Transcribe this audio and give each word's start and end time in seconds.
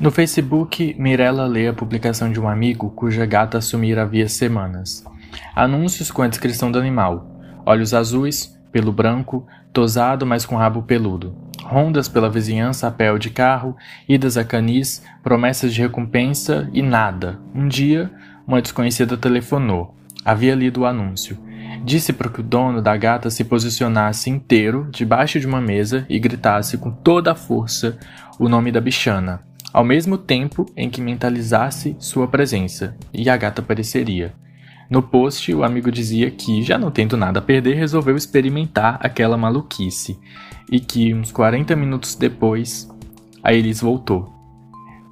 No 0.00 0.12
Facebook, 0.12 0.94
Mirella 0.96 1.44
lê 1.46 1.66
a 1.66 1.72
publicação 1.72 2.30
de 2.30 2.40
um 2.40 2.48
amigo 2.48 2.88
cuja 2.90 3.26
gata 3.26 3.60
sumira 3.60 4.02
havia 4.02 4.28
semanas. 4.28 5.04
Anúncios 5.56 6.08
com 6.08 6.22
a 6.22 6.28
descrição 6.28 6.70
do 6.70 6.78
animal: 6.78 7.26
olhos 7.66 7.92
azuis, 7.92 8.56
pelo 8.70 8.92
branco, 8.92 9.44
tosado, 9.72 10.24
mas 10.24 10.46
com 10.46 10.54
rabo 10.54 10.82
peludo. 10.82 11.34
Rondas 11.64 12.08
pela 12.08 12.30
vizinhança 12.30 12.86
a 12.86 12.92
pé 12.92 13.16
de 13.18 13.28
carro, 13.28 13.76
idas 14.08 14.36
a 14.36 14.44
canis, 14.44 15.02
promessas 15.20 15.74
de 15.74 15.82
recompensa 15.82 16.70
e 16.72 16.80
nada. 16.80 17.40
Um 17.52 17.66
dia, 17.66 18.08
uma 18.46 18.62
desconhecida 18.62 19.16
telefonou. 19.16 19.96
Havia 20.24 20.54
lido 20.54 20.82
o 20.82 20.86
anúncio. 20.86 21.36
Disse 21.84 22.12
para 22.12 22.28
que 22.28 22.40
o 22.40 22.44
dono 22.44 22.82
da 22.82 22.96
gata 22.96 23.30
se 23.30 23.44
posicionasse 23.44 24.30
inteiro 24.30 24.88
debaixo 24.90 25.40
de 25.40 25.46
uma 25.46 25.60
mesa 25.60 26.04
e 26.08 26.18
gritasse 26.18 26.76
com 26.76 26.90
toda 26.90 27.32
a 27.32 27.34
força 27.34 27.98
o 28.38 28.48
nome 28.48 28.70
da 28.70 28.80
bichana 28.80 29.48
ao 29.72 29.84
mesmo 29.84 30.16
tempo 30.16 30.66
em 30.76 30.88
que 30.88 31.00
mentalizasse 31.00 31.96
sua 31.98 32.26
presença, 32.26 32.96
e 33.12 33.28
a 33.28 33.36
gata 33.36 33.60
apareceria. 33.60 34.34
No 34.90 35.02
post, 35.02 35.52
o 35.54 35.62
amigo 35.62 35.92
dizia 35.92 36.30
que, 36.30 36.62
já 36.62 36.78
não 36.78 36.90
tendo 36.90 37.16
nada 37.16 37.40
a 37.40 37.42
perder, 37.42 37.76
resolveu 37.76 38.16
experimentar 38.16 38.98
aquela 39.02 39.36
maluquice, 39.36 40.18
e 40.70 40.80
que, 40.80 41.12
uns 41.14 41.30
40 41.30 41.76
minutos 41.76 42.14
depois, 42.14 42.88
a 43.42 43.52
Elis 43.52 43.80
voltou. 43.80 44.32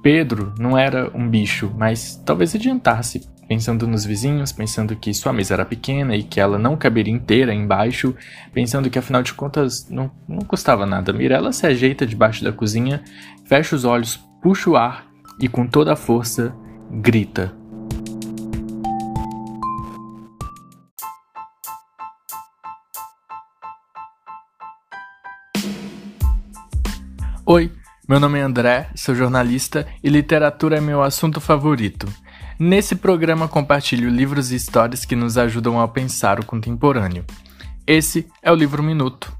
Pedro 0.01 0.53
não 0.57 0.77
era 0.77 1.11
um 1.15 1.29
bicho, 1.29 1.71
mas 1.77 2.21
talvez 2.25 2.55
adiantasse, 2.55 3.27
pensando 3.47 3.87
nos 3.87 4.03
vizinhos, 4.03 4.51
pensando 4.51 4.95
que 4.95 5.13
sua 5.13 5.31
mesa 5.31 5.53
era 5.53 5.65
pequena 5.65 6.15
e 6.15 6.23
que 6.23 6.39
ela 6.39 6.59
não 6.59 6.75
caberia 6.75 7.13
inteira 7.13 7.53
embaixo, 7.53 8.13
pensando 8.53 8.89
que 8.89 8.99
afinal 8.99 9.23
de 9.23 9.33
contas 9.33 9.89
não, 9.89 10.11
não 10.27 10.39
custava 10.39 10.85
nada. 10.85 11.13
Mirella 11.13 11.53
se 11.53 11.65
ajeita 11.65 12.05
debaixo 12.05 12.43
da 12.43 12.51
cozinha, 12.51 13.03
fecha 13.45 13.75
os 13.75 13.85
olhos 13.85 14.19
puxa 14.41 14.69
o 14.69 14.75
ar 14.75 15.07
e 15.39 15.47
com 15.47 15.65
toda 15.65 15.93
a 15.93 15.95
força 15.95 16.53
grita. 16.91 17.53
Oi, 27.45 27.71
meu 28.09 28.19
nome 28.19 28.39
é 28.39 28.41
André, 28.41 28.89
sou 28.93 29.15
jornalista 29.15 29.87
e 30.03 30.09
literatura 30.09 30.77
é 30.77 30.81
meu 30.81 31.01
assunto 31.01 31.39
favorito. 31.39 32.07
Nesse 32.59 32.95
programa 32.95 33.47
compartilho 33.47 34.09
livros 34.09 34.51
e 34.51 34.55
histórias 34.55 35.05
que 35.05 35.15
nos 35.15 35.37
ajudam 35.37 35.79
a 35.79 35.87
pensar 35.87 36.39
o 36.39 36.45
contemporâneo. 36.45 37.23
Esse 37.85 38.25
é 38.41 38.51
o 38.51 38.55
Livro 38.55 38.81
Minuto. 38.81 39.36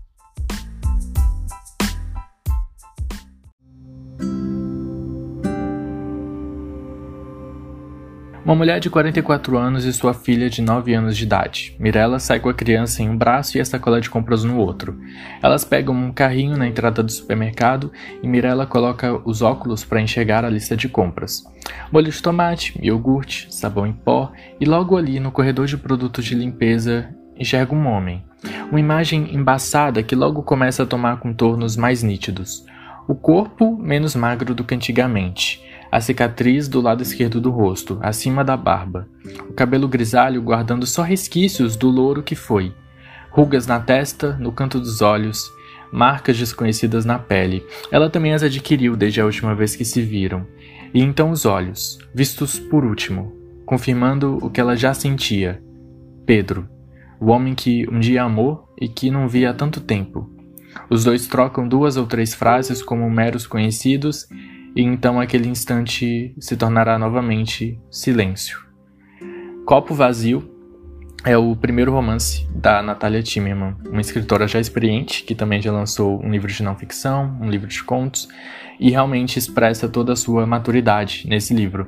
Uma 8.47 8.55
mulher 8.55 8.79
de 8.79 8.89
44 8.89 9.57
anos 9.57 9.83
e 9.83 9.91
sua 9.91 10.13
filha 10.13 10.49
de 10.49 10.61
9 10.61 10.93
anos 10.93 11.17
de 11.17 11.25
idade. 11.25 11.75
Mirella 11.77 12.17
sai 12.17 12.39
com 12.39 12.47
a 12.47 12.53
criança 12.53 13.03
em 13.03 13.09
um 13.09 13.17
braço 13.17 13.57
e 13.57 13.59
a 13.59 13.65
sacola 13.65 13.99
de 13.99 14.09
compras 14.09 14.45
no 14.45 14.57
outro. 14.57 14.97
Elas 15.43 15.65
pegam 15.65 15.93
um 15.93 16.13
carrinho 16.13 16.55
na 16.55 16.65
entrada 16.65 17.03
do 17.03 17.11
supermercado 17.11 17.91
e 18.23 18.25
Mirella 18.25 18.65
coloca 18.65 19.19
os 19.25 19.41
óculos 19.41 19.83
para 19.83 19.99
enxergar 19.99 20.45
a 20.45 20.49
lista 20.49 20.77
de 20.77 20.87
compras. 20.87 21.43
Molho 21.91 22.09
de 22.09 22.21
tomate, 22.21 22.73
iogurte, 22.81 23.53
sabão 23.53 23.85
em 23.85 23.91
pó 23.91 24.31
e 24.61 24.63
logo 24.63 24.95
ali 24.95 25.19
no 25.19 25.29
corredor 25.29 25.65
de 25.65 25.75
produtos 25.75 26.23
de 26.23 26.33
limpeza 26.33 27.13
enxerga 27.37 27.75
um 27.75 27.85
homem. 27.85 28.23
Uma 28.71 28.79
imagem 28.79 29.35
embaçada 29.35 30.01
que 30.01 30.15
logo 30.15 30.41
começa 30.41 30.83
a 30.83 30.87
tomar 30.87 31.19
contornos 31.19 31.75
mais 31.75 32.01
nítidos. 32.01 32.65
O 33.09 33.13
corpo 33.13 33.77
menos 33.77 34.15
magro 34.15 34.55
do 34.55 34.63
que 34.63 34.73
antigamente 34.73 35.67
a 35.91 36.01
cicatriz 36.01 36.67
do 36.67 36.81
lado 36.81 37.01
esquerdo 37.01 37.39
do 37.39 37.49
rosto, 37.49 37.97
acima 38.01 38.43
da 38.43 38.57
barba, 38.57 39.07
o 39.49 39.53
cabelo 39.53 39.87
grisalho 39.87 40.41
guardando 40.41 40.85
só 40.85 41.01
resquícios 41.01 41.75
do 41.75 41.89
louro 41.89 42.21
que 42.21 42.35
foi, 42.35 42.73
rugas 43.29 43.67
na 43.67 43.79
testa, 43.79 44.37
no 44.39 44.51
canto 44.51 44.79
dos 44.79 45.01
olhos, 45.01 45.49
marcas 45.91 46.37
desconhecidas 46.37 47.05
na 47.05 47.19
pele. 47.19 47.65
Ela 47.91 48.09
também 48.09 48.33
as 48.33 48.43
adquiriu 48.43 48.95
desde 48.95 49.21
a 49.21 49.25
última 49.25 49.55
vez 49.55 49.75
que 49.75 49.85
se 49.85 50.01
viram. 50.01 50.45
E 50.93 51.01
então 51.01 51.31
os 51.31 51.45
olhos, 51.45 51.97
vistos 52.13 52.59
por 52.59 52.83
último, 52.83 53.33
confirmando 53.65 54.37
o 54.41 54.49
que 54.49 54.59
ela 54.59 54.75
já 54.75 54.93
sentia. 54.93 55.61
Pedro, 56.25 56.67
o 57.19 57.27
homem 57.27 57.53
que 57.53 57.87
um 57.89 57.99
dia 57.99 58.23
amou 58.23 58.67
e 58.79 58.87
que 58.87 59.11
não 59.11 59.27
via 59.27 59.51
há 59.51 59.53
tanto 59.53 59.81
tempo. 59.81 60.29
Os 60.89 61.03
dois 61.03 61.27
trocam 61.27 61.67
duas 61.67 61.97
ou 61.97 62.05
três 62.05 62.33
frases 62.33 62.81
como 62.81 63.09
meros 63.09 63.47
conhecidos 63.47 64.27
e 64.77 64.83
então 64.83 65.19
aquele 65.19 65.49
instante 65.49 66.35
se 66.39 66.55
tornará 66.55 66.99
novamente 66.99 67.81
silêncio. 67.89 68.63
Copo 69.65 69.95
Vazio 69.95 70.53
é 71.25 71.35
o 71.35 71.55
primeiro 71.55 71.91
romance 71.91 72.47
da 72.53 72.83
Natalia 72.83 73.23
Timmerman, 73.23 73.75
uma 73.89 74.01
escritora 74.01 74.47
já 74.47 74.59
experiente 74.59 75.23
que 75.23 75.33
também 75.33 75.59
já 75.59 75.71
lançou 75.71 76.23
um 76.23 76.29
livro 76.29 76.47
de 76.47 76.61
não 76.61 76.75
ficção, 76.75 77.35
um 77.41 77.49
livro 77.49 77.67
de 77.67 77.83
contos 77.83 78.29
e 78.79 78.91
realmente 78.91 79.39
expressa 79.39 79.89
toda 79.89 80.13
a 80.13 80.15
sua 80.15 80.45
maturidade 80.45 81.25
nesse 81.27 81.55
livro, 81.55 81.87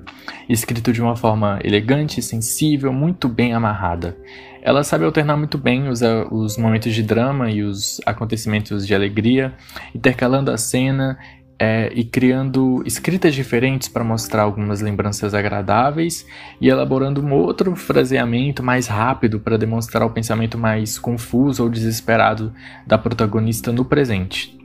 escrito 0.49 0.91
de 0.91 0.99
uma 0.99 1.15
forma 1.15 1.59
elegante, 1.63 2.23
sensível, 2.23 2.91
muito 2.91 3.29
bem 3.29 3.53
amarrada. 3.53 4.17
Ela 4.63 4.83
sabe 4.83 5.05
alternar 5.05 5.37
muito 5.37 5.59
bem 5.59 5.87
os, 5.87 6.01
os 6.31 6.57
momentos 6.57 6.93
de 6.93 7.03
drama 7.03 7.49
e 7.51 7.61
os 7.61 8.01
acontecimentos 8.05 8.85
de 8.85 8.95
alegria, 8.95 9.53
intercalando 9.93 10.51
a 10.51 10.57
cena 10.57 11.17
é, 11.59 11.91
e 11.93 12.05
criando 12.05 12.81
escritas 12.85 13.35
diferentes 13.35 13.89
para 13.89 14.03
mostrar 14.03 14.43
algumas 14.43 14.79
lembranças 14.79 15.33
agradáveis 15.33 16.25
e 16.61 16.69
elaborando 16.69 17.21
um 17.21 17.33
outro 17.33 17.75
fraseamento 17.75 18.63
mais 18.63 18.87
rápido 18.87 19.41
para 19.41 19.57
demonstrar 19.57 20.07
o 20.07 20.09
pensamento 20.09 20.57
mais 20.57 20.97
confuso 20.97 21.63
ou 21.63 21.69
desesperado 21.69 22.53
da 22.87 22.97
protagonista 22.97 23.73
no 23.73 23.83
presente. 23.83 24.57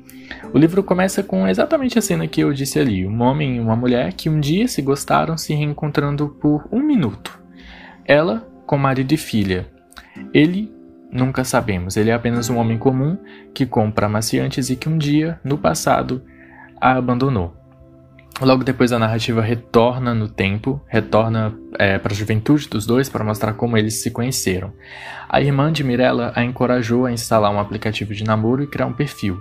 O 0.52 0.58
livro 0.58 0.84
começa 0.84 1.22
com 1.22 1.48
exatamente 1.48 1.98
a 1.98 2.02
cena 2.02 2.28
que 2.28 2.40
eu 2.40 2.52
disse 2.52 2.78
ali: 2.78 3.06
um 3.06 3.22
homem 3.22 3.56
e 3.56 3.60
uma 3.60 3.74
mulher 3.74 4.12
que 4.12 4.30
um 4.30 4.38
dia 4.38 4.68
se 4.68 4.80
gostaram 4.80 5.36
se 5.36 5.52
reencontrando 5.52 6.28
por 6.40 6.68
um 6.70 6.80
minuto. 6.80 7.38
Ela 8.06 8.48
com 8.64 8.78
marido 8.78 9.12
e 9.12 9.16
filha. 9.16 9.66
Ele 10.32 10.72
nunca 11.10 11.44
sabemos, 11.44 11.96
ele 11.96 12.10
é 12.10 12.14
apenas 12.14 12.48
um 12.48 12.56
homem 12.56 12.78
comum 12.78 13.18
que 13.52 13.66
compra 13.66 14.06
amaciantes 14.06 14.70
e 14.70 14.76
que 14.76 14.88
um 14.88 14.96
dia, 14.96 15.38
no 15.44 15.58
passado, 15.58 16.22
a 16.84 16.98
abandonou. 16.98 17.56
Logo 18.42 18.62
depois 18.62 18.92
a 18.92 18.98
narrativa 18.98 19.40
retorna 19.40 20.12
no 20.12 20.28
tempo, 20.28 20.82
retorna 20.86 21.56
é, 21.78 21.98
para 21.98 22.12
a 22.12 22.16
juventude 22.16 22.68
dos 22.68 22.84
dois 22.84 23.08
para 23.08 23.24
mostrar 23.24 23.54
como 23.54 23.78
eles 23.78 24.02
se 24.02 24.10
conheceram. 24.10 24.70
A 25.26 25.40
irmã 25.40 25.72
de 25.72 25.82
Mirella 25.82 26.30
a 26.34 26.44
encorajou 26.44 27.06
a 27.06 27.12
instalar 27.12 27.50
um 27.50 27.58
aplicativo 27.58 28.12
de 28.12 28.22
namoro 28.22 28.62
e 28.62 28.66
criar 28.66 28.86
um 28.86 28.92
perfil. 28.92 29.40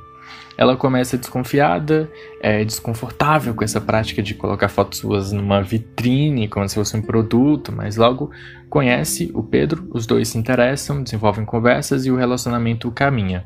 Ela 0.57 0.77
começa 0.77 1.17
desconfiada, 1.17 2.09
é, 2.41 2.63
desconfortável 2.63 3.55
com 3.55 3.63
essa 3.63 3.81
prática 3.81 4.21
de 4.21 4.35
colocar 4.35 4.69
fotos 4.69 4.99
suas 4.99 5.31
numa 5.31 5.61
vitrine, 5.61 6.47
como 6.47 6.67
se 6.69 6.75
fosse 6.75 6.95
um 6.95 7.01
produto, 7.01 7.71
mas 7.71 7.97
logo 7.97 8.29
conhece 8.69 9.31
o 9.33 9.43
Pedro, 9.43 9.87
os 9.91 10.05
dois 10.05 10.29
se 10.29 10.37
interessam, 10.37 11.03
desenvolvem 11.03 11.45
conversas 11.45 12.05
e 12.05 12.11
o 12.11 12.15
relacionamento 12.15 12.91
caminha. 12.91 13.45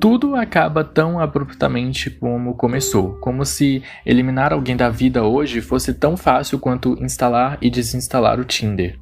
Tudo 0.00 0.34
acaba 0.34 0.82
tão 0.82 1.20
abruptamente 1.20 2.08
como 2.08 2.54
começou, 2.54 3.14
como 3.20 3.44
se 3.44 3.82
eliminar 4.06 4.52
alguém 4.52 4.74
da 4.74 4.88
vida 4.88 5.22
hoje 5.22 5.60
fosse 5.60 5.92
tão 5.92 6.16
fácil 6.16 6.58
quanto 6.58 6.96
instalar 7.02 7.58
e 7.60 7.68
desinstalar 7.68 8.40
o 8.40 8.44
Tinder. 8.44 8.98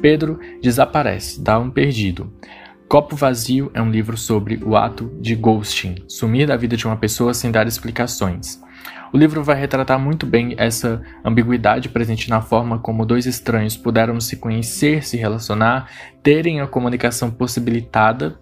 Pedro 0.00 0.40
desaparece, 0.60 1.40
dá 1.40 1.58
um 1.58 1.70
perdido. 1.70 2.32
Copo 2.90 3.14
Vazio 3.14 3.70
é 3.72 3.80
um 3.80 3.88
livro 3.88 4.16
sobre 4.16 4.58
o 4.64 4.74
ato 4.74 5.16
de 5.20 5.36
ghosting, 5.36 5.94
sumir 6.08 6.48
da 6.48 6.56
vida 6.56 6.76
de 6.76 6.86
uma 6.86 6.96
pessoa 6.96 7.32
sem 7.32 7.48
dar 7.48 7.68
explicações. 7.68 8.60
O 9.12 9.16
livro 9.16 9.44
vai 9.44 9.54
retratar 9.54 9.96
muito 9.96 10.26
bem 10.26 10.56
essa 10.58 11.00
ambiguidade 11.24 11.88
presente 11.88 12.28
na 12.28 12.40
forma 12.40 12.80
como 12.80 13.06
dois 13.06 13.26
estranhos 13.26 13.76
puderam 13.76 14.20
se 14.20 14.38
conhecer, 14.38 15.04
se 15.04 15.16
relacionar, 15.16 15.88
terem 16.20 16.60
a 16.60 16.66
comunicação 16.66 17.30
possibilitada, 17.30 18.40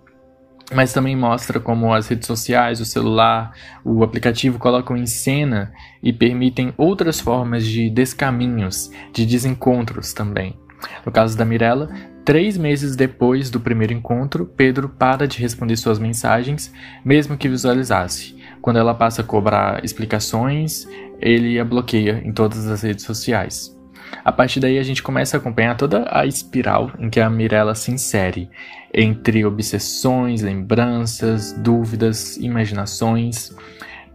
mas 0.73 0.95
também 0.95 1.15
mostra 1.15 1.61
como 1.61 1.93
as 1.93 2.09
redes 2.09 2.27
sociais, 2.27 2.81
o 2.81 2.87
celular, 2.87 3.53
o 3.85 4.03
aplicativo 4.03 4.59
colocam 4.59 4.97
em 4.97 5.05
cena 5.05 5.75
e 6.03 6.11
permitem 6.11 6.73
outras 6.79 7.21
formas 7.21 7.67
de 7.67 7.91
descaminhos, 7.91 8.91
de 9.13 9.27
desencontros 9.27 10.15
também. 10.15 10.59
No 11.05 11.13
caso 11.13 11.37
da 11.37 11.45
Mirella, 11.45 11.91
Três 12.29 12.59
meses 12.59 12.95
depois 12.95 13.49
do 13.49 13.59
primeiro 13.59 13.95
encontro, 13.95 14.45
Pedro 14.45 14.87
para 14.87 15.27
de 15.27 15.39
responder 15.39 15.79
suas 15.79 15.99
mensagens, 15.99 16.71
mesmo 17.03 17.39
que 17.39 17.49
visualizasse. 17.49 18.37
Quando 18.61 18.79
ela 18.79 18.93
passa 18.93 19.23
a 19.23 19.25
cobrar 19.25 19.83
explicações, 19.83 20.87
ele 21.23 21.59
a 21.59 21.65
bloqueia 21.65 22.21
em 22.23 22.31
todas 22.31 22.67
as 22.67 22.83
redes 22.83 23.07
sociais. 23.07 23.75
A 24.23 24.31
partir 24.31 24.61
daí 24.61 24.79
a 24.79 24.83
gente 24.83 25.03
começa 25.03 25.39
a 25.39 25.41
acompanhar 25.41 25.75
toda 25.75 26.07
a 26.11 26.27
espiral 26.27 26.93
em 26.99 27.09
que 27.09 27.19
a 27.19 27.31
Mirella 27.31 27.75
se 27.75 27.93
insere, 27.93 28.51
entre 28.93 29.47
obsessões, 29.47 30.43
lembranças, 30.43 31.55
dúvidas, 31.55 32.37
imaginações 32.37 33.57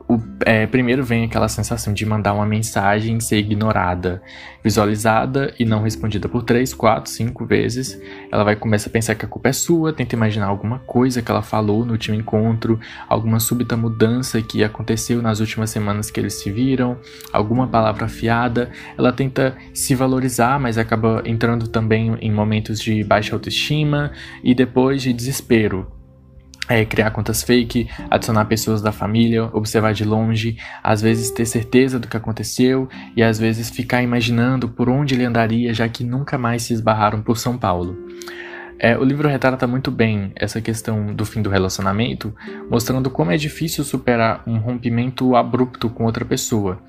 o, 0.08 0.20
é, 0.46 0.68
primeiro 0.68 1.04
vem 1.04 1.24
aquela 1.24 1.48
sensação 1.48 1.94
de 1.94 2.06
mandar 2.06 2.34
uma 2.34 2.46
mensagem 2.46 3.20
ser 3.20 3.38
ignorada, 3.38 4.22
visualizada 4.64 5.54
e 5.58 5.64
não 5.64 5.82
respondida 5.82 6.28
por 6.28 6.44
três, 6.44 6.74
quatro, 6.74 7.10
cinco 7.10 7.46
vezes. 7.46 8.00
Ela 8.32 8.44
vai 8.44 8.56
começar 8.56 8.90
a 8.90 8.94
pensar 8.94 9.16
que 9.16 9.26
a 9.26 9.28
culpa 9.28 9.50
é 9.50 9.54
sua, 9.54 9.94
tenta 9.94 10.16
imaginar 10.16 10.48
alguma 10.48 10.80
coisa 10.80 11.22
que 11.22 11.32
ela 11.32 11.42
falou 11.42 11.86
no 11.86 11.94
último 11.94 12.16
encontro, 12.16 12.80
alguma 13.08 13.40
súbita 13.40 13.78
mudança 13.78 14.42
que 14.42 14.64
aconteceu 14.64 15.22
nas 15.22 15.40
últimas 15.40 15.70
semanas 15.70 16.12
que 16.12 16.20
eles 16.20 16.34
se 16.34 16.52
viram, 16.52 16.98
alguma 17.32 17.68
palavra 17.68 18.06
afiada. 18.06 18.70
Ela 18.98 19.14
tenta 19.14 19.56
se 19.74 19.96
valorizar, 19.96 20.60
mas 20.60 20.78
acaba 20.78 21.22
entrando 21.26 21.68
também 21.68 22.18
em 22.20 22.32
momentos 22.32 22.80
de 22.80 23.04
baixa 23.04 23.34
autoestima 23.34 24.12
e 24.44 24.54
depois 24.54 25.02
de 25.02 25.14
desespero 25.14 26.03
é, 26.70 26.86
criar 26.86 27.12
contas 27.12 27.44
fake, 27.44 27.90
adicionar 28.10 28.46
pessoas 28.46 28.82
da 28.82 28.92
família, 28.92 29.50
observar 29.54 29.94
de 29.94 30.06
longe, 30.06 30.58
às 30.82 31.02
vezes 31.02 31.32
ter 31.32 31.46
certeza 31.46 32.00
do 32.00 32.08
que 32.08 32.18
aconteceu 32.18 32.88
e 33.16 33.24
às 33.24 33.38
vezes 33.38 33.70
ficar 33.70 34.02
imaginando 34.02 34.70
por 34.70 34.90
onde 34.90 35.14
ele 35.14 35.26
andaria, 35.26 35.74
já 35.74 35.88
que 35.90 36.04
nunca 36.04 36.38
mais 36.38 36.64
se 36.64 36.74
esbarraram 36.74 37.22
por 37.22 37.38
São 37.38 37.58
Paulo. 37.58 37.98
É, 38.84 38.98
o 38.98 39.04
livro 39.06 39.30
retrata 39.30 39.66
muito 39.66 39.90
bem 39.90 40.34
essa 40.36 40.60
questão 40.60 41.16
do 41.16 41.24
fim 41.24 41.42
do 41.42 41.50
relacionamento, 41.50 42.36
mostrando 42.70 43.10
como 43.10 43.32
é 43.32 43.38
difícil 43.38 43.82
superar 43.82 44.44
um 44.46 44.58
rompimento 44.58 45.38
abrupto 45.38 45.90
com 45.90 46.04
outra 46.04 46.26
pessoa. 46.26 46.80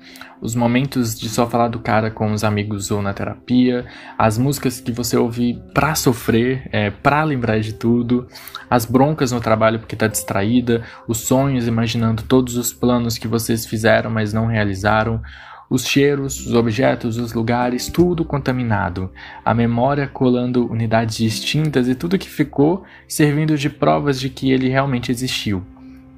Os 0.41 0.55
momentos 0.55 1.17
de 1.17 1.29
só 1.29 1.47
falar 1.47 1.69
do 1.69 1.79
cara 1.79 2.11
com 2.11 2.33
os 2.33 2.43
amigos 2.43 2.91
ou 2.91 3.01
na 3.01 3.13
terapia, 3.13 3.85
as 4.17 4.37
músicas 4.37 4.81
que 4.81 4.91
você 4.91 5.15
ouve 5.15 5.63
pra 5.73 5.95
sofrer, 5.95 6.67
é, 6.69 6.89
pra 6.89 7.23
lembrar 7.23 7.61
de 7.61 7.71
tudo, 7.71 8.27
as 8.69 8.83
broncas 8.83 9.31
no 9.31 9.39
trabalho 9.39 9.79
porque 9.79 9.95
tá 9.95 10.07
distraída, 10.07 10.83
os 11.07 11.19
sonhos 11.19 11.65
imaginando 11.65 12.23
todos 12.23 12.57
os 12.57 12.73
planos 12.73 13.17
que 13.17 13.25
vocês 13.29 13.65
fizeram 13.65 14.11
mas 14.11 14.33
não 14.33 14.47
realizaram, 14.47 15.21
os 15.69 15.85
cheiros, 15.87 16.45
os 16.45 16.53
objetos, 16.53 17.17
os 17.17 17.33
lugares, 17.33 17.87
tudo 17.87 18.23
contaminado, 18.23 19.11
a 19.43 19.53
memória 19.53 20.07
colando 20.07 20.69
unidades 20.71 21.17
distintas 21.17 21.87
e 21.87 21.95
tudo 21.95 22.17
que 22.17 22.29
ficou 22.29 22.83
servindo 23.07 23.57
de 23.57 23.69
provas 23.69 24.19
de 24.19 24.29
que 24.29 24.51
ele 24.51 24.69
realmente 24.69 25.11
existiu. 25.11 25.63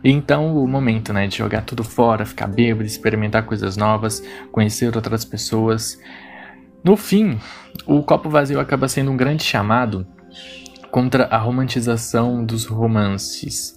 E 0.04 0.12
então 0.12 0.56
o 0.56 0.68
momento, 0.68 1.12
né, 1.12 1.28
de 1.28 1.38
jogar 1.38 1.62
tudo 1.62 1.84
fora, 1.84 2.26
ficar 2.26 2.48
bêbado, 2.48 2.86
experimentar 2.86 3.44
coisas 3.46 3.76
novas, 3.76 4.24
conhecer 4.52 4.96
outras 4.96 5.26
pessoas. 5.26 6.00
No 6.84 6.96
fim, 6.96 7.40
o 7.86 8.04
copo 8.04 8.30
vazio 8.30 8.60
acaba 8.60 8.88
sendo 8.88 9.12
um 9.12 9.18
grande 9.18 9.44
chamado 9.44 10.06
contra 10.92 11.26
a 11.26 11.38
romantização 11.38 12.46
dos 12.46 12.66
romances 12.66 13.77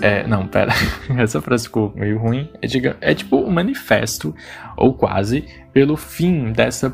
é, 0.00 0.26
não, 0.26 0.46
pera. 0.46 0.72
Essa 1.18 1.40
frase 1.40 1.64
ficou 1.64 1.92
meio 1.94 2.18
ruim. 2.18 2.48
É, 2.60 2.66
diga, 2.66 2.96
é 3.00 3.14
tipo 3.14 3.36
um 3.36 3.50
manifesto, 3.50 4.34
ou 4.76 4.94
quase, 4.94 5.44
pelo 5.72 5.96
fim 5.96 6.52
dessa 6.52 6.90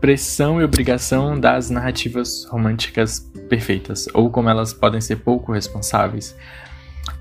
pressão 0.00 0.60
e 0.60 0.64
obrigação 0.64 1.38
das 1.38 1.70
narrativas 1.70 2.44
românticas 2.44 3.20
perfeitas, 3.48 4.06
ou 4.14 4.30
como 4.30 4.48
elas 4.48 4.72
podem 4.72 5.00
ser 5.00 5.16
pouco 5.16 5.52
responsáveis. 5.52 6.36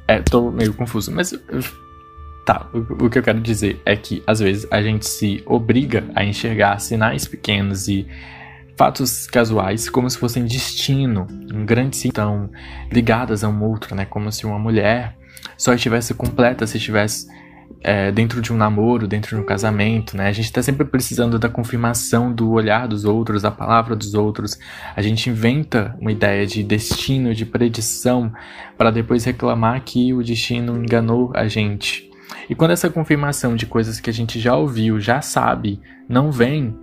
É, 0.08 0.22
tô 0.22 0.52
meio 0.52 0.74
confuso, 0.74 1.12
mas. 1.12 1.34
Tá, 2.46 2.66
o, 2.74 3.10
que 3.10 3.20
eu 3.20 3.24
quero 3.24 3.42
dizer 3.42 3.82
é 3.86 3.94
que 3.98 4.24
às 4.26 4.40
vezes 4.40 4.66
a 4.72 4.82
gente 4.82 5.06
se 5.06 5.44
obriga 5.46 6.06
a 6.16 6.24
enxergar 6.24 6.80
sinais 6.80 7.28
pequenos 7.28 7.90
e 7.90 8.08
fatos 8.78 9.26
casuais 9.26 9.90
como 9.90 10.10
se 10.10 10.18
fossem 10.18 10.46
destino, 10.46 11.28
um 11.52 11.66
grande 11.66 12.08
então 12.08 12.50
ligadas 12.92 13.44
a 13.44 13.50
um 13.50 13.64
outro, 13.64 13.96
né? 13.96 14.06
Como 14.06 14.32
se 14.32 14.46
uma 14.46 14.60
mulher 14.60 15.18
só 15.58 15.74
estivesse 15.74 16.14
completa 16.14 16.68
se 16.68 16.78
estivesse 16.78 17.28
é, 17.82 18.12
dentro 18.12 18.42
de 18.42 18.54
um 18.54 18.58
namoro, 18.58 19.08
dentro 19.08 19.36
de 19.36 19.42
um 19.42 19.46
casamento, 19.46 20.16
né? 20.16 20.28
A 20.28 20.32
gente 20.32 20.46
está 20.46 20.62
sempre 20.62 20.86
precisando 20.86 21.40
da 21.40 21.50
confirmação 21.50 22.32
do 22.32 22.52
olhar 22.52 22.88
dos 22.88 23.04
outros, 23.04 23.42
da 23.42 23.52
palavra 23.52 23.96
dos 23.96 24.14
outros. 24.14 24.58
A 24.96 25.02
gente 25.02 25.30
inventa 25.30 25.96
uma 26.00 26.12
ideia 26.12 26.46
de 26.46 26.64
destino, 26.64 27.34
de 27.34 27.46
predição, 27.46 28.32
para 28.78 28.92
depois 28.92 29.24
reclamar 29.26 29.82
que 29.84 30.14
o 30.14 30.24
destino 30.24 30.78
enganou 30.78 31.32
a 31.36 31.48
gente. 31.48 32.10
E 32.50 32.56
quando 32.56 32.72
essa 32.72 32.90
confirmação 32.90 33.56
de 33.56 33.66
coisas 33.66 34.00
que 34.00 34.10
a 34.10 34.14
gente 34.14 34.40
já 34.40 34.56
ouviu, 34.56 35.00
já 35.00 35.22
sabe, 35.22 35.80
não 36.08 36.32
vem, 36.32 36.76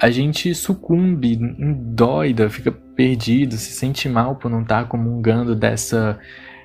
a 0.00 0.10
gente 0.10 0.54
sucumbe, 0.54 1.36
doida, 1.36 2.48
fica 2.48 2.70
perdido, 2.70 3.56
se 3.56 3.72
sente 3.72 4.08
mal 4.08 4.36
por 4.36 4.50
não 4.50 4.62
estar 4.62 4.84
tá 4.84 4.88
comungando 4.88 5.56
dessa 5.56 6.18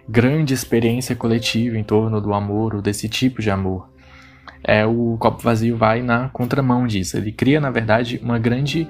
grande 0.07 0.53
experiência 0.53 1.15
coletiva 1.15 1.77
em 1.77 1.83
torno 1.83 2.21
do 2.21 2.33
amor 2.33 2.75
ou 2.75 2.81
desse 2.81 3.09
tipo 3.09 3.41
de 3.41 3.49
amor. 3.49 3.89
É, 4.63 4.85
o 4.85 5.17
copo 5.19 5.41
vazio 5.41 5.75
vai 5.75 6.01
na 6.01 6.29
contramão 6.29 6.85
disso. 6.85 7.17
Ele 7.17 7.31
cria, 7.31 7.59
na 7.59 7.71
verdade, 7.71 8.19
uma 8.23 8.37
grande 8.37 8.87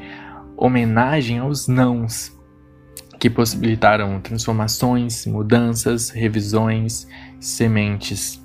homenagem 0.58 1.40
aos 1.40 1.68
nãos 1.68 2.38
que 3.20 3.30
possibilitaram 3.30 4.20
transformações, 4.20 5.26
mudanças, 5.26 6.10
revisões, 6.10 7.08
sementes. 7.40 8.43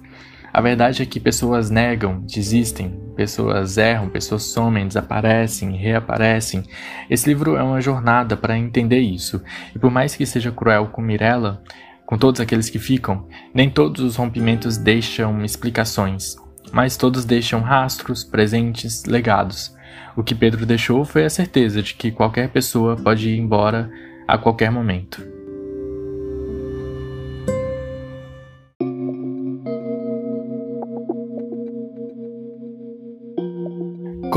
A 0.53 0.61
verdade 0.61 1.03
é 1.03 1.07
que 1.07 1.21
pessoas 1.21 1.71
negam, 1.71 2.21
desistem, 2.27 2.99
pessoas 3.15 3.77
erram, 3.77 4.09
pessoas 4.09 4.45
somem, 4.45 4.87
desaparecem, 4.87 5.77
reaparecem. 5.77 6.65
Esse 7.11 7.29
livro 7.29 7.57
é 7.57 7.63
uma 7.63 7.81
jornada 7.81 8.37
para 8.37 8.57
entender 8.57 9.01
isso. 9.01 9.43
E 9.75 9.79
por 9.79 9.91
mais 9.91 10.17
que 10.17 10.25
seja 10.25 10.51
cruel 10.51 10.87
com 10.87 11.03
Mirella, 11.03 11.63
com 12.07 12.17
todos 12.17 12.41
aqueles 12.41 12.71
que 12.71 12.79
ficam, 12.79 13.29
nem 13.53 13.69
todos 13.69 14.03
os 14.03 14.17
rompimentos 14.17 14.79
deixam 14.79 15.45
explicações, 15.45 16.37
mas 16.73 16.97
todos 16.97 17.25
deixam 17.25 17.61
rastros, 17.61 18.25
presentes, 18.25 19.05
legados. 19.05 19.77
O 20.17 20.23
que 20.23 20.35
Pedro 20.35 20.65
deixou 20.65 21.05
foi 21.05 21.25
a 21.25 21.31
certeza 21.31 21.83
de 21.83 21.95
que 21.95 22.11
qualquer 22.11 22.49
pessoa 22.49 22.97
pode 22.97 23.29
ir 23.29 23.39
embora 23.39 23.91
a 24.27 24.39
qualquer 24.39 24.71
momento. 24.71 25.38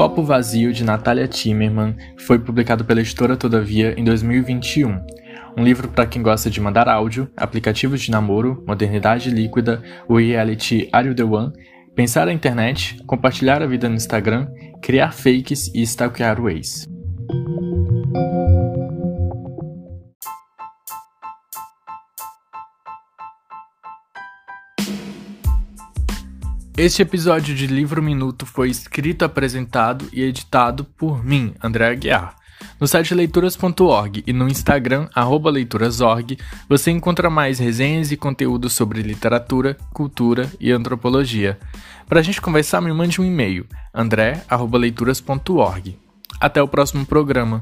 Copo 0.01 0.23
Vazio 0.23 0.73
de 0.73 0.83
Natalia 0.83 1.27
Timmerman 1.27 1.95
foi 2.17 2.39
publicado 2.39 2.83
pela 2.83 3.01
editora 3.01 3.37
Todavia 3.37 3.93
em 3.95 4.03
2021 4.03 4.99
um 5.55 5.63
livro 5.63 5.87
para 5.89 6.07
quem 6.07 6.23
gosta 6.23 6.49
de 6.49 6.59
mandar 6.59 6.89
áudio, 6.89 7.29
aplicativos 7.37 8.01
de 8.01 8.09
namoro, 8.09 8.63
modernidade 8.65 9.29
líquida, 9.29 9.79
o 10.09 10.17
reality 10.17 10.89
Are 10.91 11.07
You 11.07 11.13
The 11.13 11.23
One, 11.23 11.53
pensar 11.93 12.27
a 12.27 12.33
internet, 12.33 12.99
compartilhar 13.05 13.61
a 13.61 13.67
vida 13.67 13.87
no 13.87 13.93
Instagram, 13.93 14.47
criar 14.81 15.11
fakes 15.11 15.69
e 15.71 15.83
stalkear 15.83 16.41
o 16.41 16.49
ex. 16.49 16.87
Este 26.81 27.03
episódio 27.03 27.53
de 27.53 27.67
Livro 27.67 28.01
Minuto 28.01 28.43
foi 28.43 28.67
escrito, 28.67 29.23
apresentado 29.23 30.09
e 30.11 30.23
editado 30.23 30.83
por 30.83 31.23
mim, 31.23 31.53
André 31.61 31.85
Aguiar. 31.85 32.35
No 32.79 32.87
site 32.87 33.13
leituras.org 33.13 34.23
e 34.25 34.33
no 34.33 34.47
Instagram, 34.47 35.07
leiturasorg, 35.53 36.39
você 36.67 36.89
encontra 36.89 37.29
mais 37.29 37.59
resenhas 37.59 38.11
e 38.11 38.17
conteúdo 38.17 38.67
sobre 38.67 39.03
literatura, 39.03 39.77
cultura 39.93 40.51
e 40.59 40.71
antropologia. 40.71 41.59
Para 42.09 42.19
a 42.19 42.23
gente 42.23 42.41
conversar, 42.41 42.81
me 42.81 42.91
mande 42.91 43.21
um 43.21 43.25
e-mail, 43.25 43.67
andré.leituras.org. 43.93 45.99
Até 46.39 46.63
o 46.63 46.67
próximo 46.67 47.05
programa. 47.05 47.61